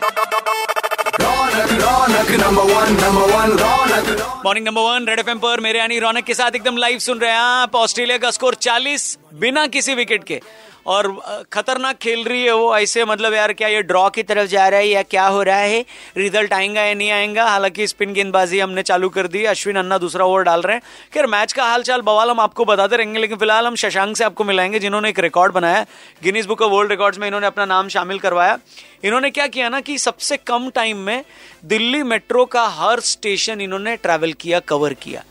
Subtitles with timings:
[0.00, 0.29] Bye.
[4.44, 7.30] Morning number one red F पर मेरे यानी रौनक के साथ एकदम लाइव सुन रहे
[7.30, 10.40] हैं आप। ऑस्ट्रेलिया का स्कोर 40 बिना किसी विकेट के।
[10.86, 11.22] और
[11.52, 14.80] खतरनाक खेल रही है वो, ऐसे मतलब यार क्या ये ड्रॉ की तरफ़ जा रहा
[14.80, 15.84] है या क्या हो रहा है?
[16.16, 17.44] रिज़ल्ट आएगा या नहीं आएगा?
[17.44, 20.82] हालाँकि स्पिन गेंदबाजी हमने चालू कर दी, अश्विन अन्ना दूसरा ओवर डाल रहे हैं।
[21.14, 24.24] खैर मैच का हाल चाल बवाल हम आपको बताते रहेंगे, लेकिन फ़िलहाल हम शशांक से
[24.24, 25.86] आपको मिलाएँगे, जिन्होंने एक रिकॉर्ड बनाया।
[26.22, 28.58] Guinness book of world records में इन्होंने अपना नाम शामिल करवाया।
[29.04, 31.24] इन्होंने क्या किया ना कि सबसे कम टाइम में
[31.64, 35.22] दिल्ली मेट्रो का हर स्टेशन इन्होंने ट्रैवल किया कवर किया।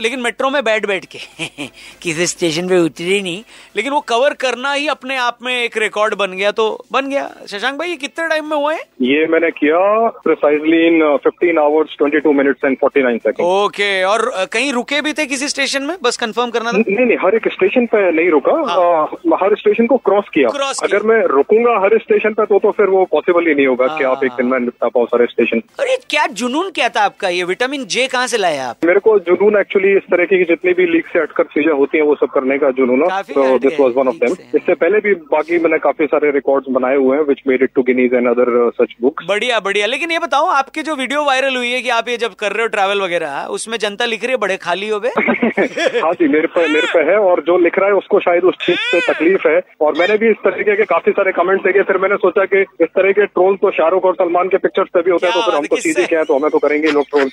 [0.00, 1.18] लेकिन मेट्रो में बैठ बैठ के
[2.02, 3.42] किसी स्टेशन पे उतरे नहीं।
[3.76, 7.30] लेकिन वो कवर करना ही अपने आप में एक रिकॉर्ड बन गया तो बन गया।
[7.48, 8.82] शशांक भाई ये कितने टाइम में हुए हैं?
[9.02, 14.72] ये मैंने किया precisely in 15 hours 22 minutes and 49 second okay और कहीं
[14.72, 15.96] रुके भी थे किसी स्टेशन में?
[16.02, 16.78] बस कंफर्म करना था?
[16.78, 19.02] नहीं नहीं हर एक स्टेशन पे नहीं रुका। हाँ।
[19.32, 22.58] आ, हर स्टेशन को क्रॉस किया। हाँ। किया। अगर मैं रुकूँगा हर स्टेशन पे तो
[22.58, 25.26] तो फिर वो पॉसिबल ही नहीं होगा कि आप एक दिन में निपटा पाओ सारे
[25.26, 27.28] स्टेशन अरे क्या जुनून क्या था आपका?
[27.28, 28.76] ये विटामिन जे कहाँ से लाया आप?
[28.84, 32.04] मेरे को जुनून एक्चुअली इस तरह की जितनी भी लीग से हटकर चीज़ें होती हैं
[32.04, 35.14] वो सब करने का जुनून है। तो this was one of them इससे पहले भी
[35.32, 38.52] बाकी मैंने काफ़ी सारे रिकॉर्ड्स बनाए हुए हैं which made it to Guinness and other
[38.74, 42.08] such book बढ़िया बढ़िया। लेकिन ये बताओ आपकी जो वीडियो वायरल हुई है कि आप
[42.08, 45.00] ये जब कर रहे हो ट्रैवल वगैरह उसमें जनता लिख रही है बड़े खाली हो
[45.00, 45.08] गए
[46.02, 48.54] हाँ जी मेरे पे मेरे पे है और जो लिख रहा है उसको शायद उस
[48.66, 51.98] चीज़ से तकलीफ़ है। और मैंने भी इस तरीके के काफ़ी सारे कमेंट देखे फिर
[51.98, 55.10] मैंने सोचा कि इस तरह के ट्रोल तो शाहरुख और सलमान के पिक्चर्स पे भी
[55.10, 55.76] होते हैं तो फिर हम बात, तो?
[55.76, 57.30] सीधे क्या है तो हमें तो करेंगे लोग ट्रोल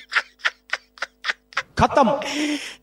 [1.78, 2.08] खत्म।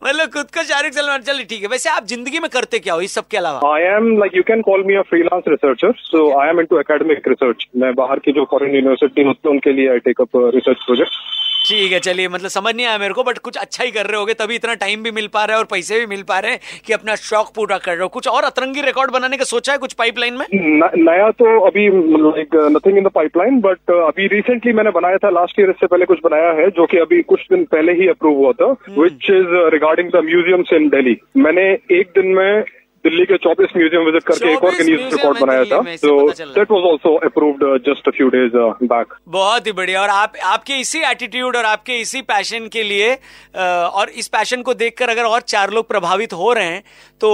[0.05, 3.01] मतलब खुद को शाहरुख सलमान। चलिए ठीक है। वैसे आप ज़िंदगी में करते क्या हो
[3.01, 3.73] इस सब के अलावा?
[3.73, 7.27] I am like you can call me a freelance researcher so I am into academic
[7.27, 10.85] research मैं बाहर की जो फॉरेन यूनिवर्सिटी होती है उनके लिए I take up research
[10.85, 11.19] project
[11.67, 14.19] ठीक है चलिए। मतलब समझ नहीं आया मेरे को बट कुछ अच्छा ही कर रहे
[14.19, 16.51] होगे तभी इतना टाइम भी मिल पा रहा है और पैसे भी मिल पा रहे
[16.51, 19.71] हैं कि अपना शौक पूरा कर रहे हो। कुछ और अतरंगी रिकॉर्ड बनाने का सोचा
[19.71, 20.45] है कुछ पाइपलाइन में?
[20.55, 21.87] न- नया तो अभी
[22.23, 26.05] like nothing in the pipeline but अभी रिसेंटली मैंने बनाया था लास्ट ईयर इससे पहले
[26.05, 29.55] कुछ बनाया है जो कि अभी कुछ दिन पहले ही अप्रूव हुआ था। Which is
[29.73, 32.63] regarding the museums in Delhi मैंने एक दिन में
[33.05, 36.83] दिल्ली के 24 म्यूज़ियम विज़िट करके एक और गिनीज रिकॉर्ड बनाया था तो that was
[36.89, 38.57] also approved just a few days
[38.91, 43.13] back बहुत ही बढ़िया। और आप आपके इसी एटीट्यूड और आपके इसी पैशन के लिए
[43.55, 46.83] और इस पैशन को देखकर अगर और चार लोग प्रभावित हो रहे हैं
[47.21, 47.31] तो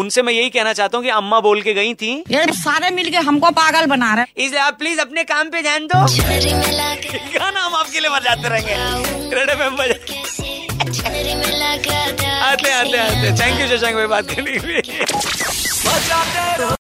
[0.00, 3.22] उनसे मैं यही कहना चाहता हूँ की अम्मा बोल के गई थी। ये सारे मिलके
[3.28, 6.04] हमको पागल बना रहे हैं। इसलिए आप प्लीज़ अपने काम पे ध्यान दो।
[7.38, 8.74] गाना हम आपके लिए बजाते रहेंगे।
[13.32, 14.82] थैंक यू शशांक भाई बात करने के लिए।